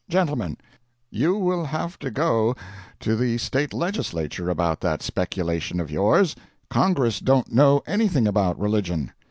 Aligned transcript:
"'GENTLEMEN: 0.09 0.57
You 1.11 1.35
will 1.35 1.63
have 1.65 1.99
to 1.99 2.09
go 2.09 2.55
to 3.01 3.15
the 3.15 3.37
state 3.37 3.71
legislature 3.71 4.49
about 4.49 4.81
that 4.81 5.03
speculation 5.03 5.79
of 5.79 5.91
yours 5.91 6.35
Congress 6.71 7.19
don't 7.19 7.53
know 7.53 7.83
anything 7.85 8.25
about 8.25 8.59
religion. 8.59 9.11